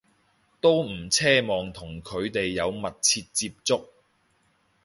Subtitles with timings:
[0.59, 3.87] 都唔奢望同佢哋有密切接觸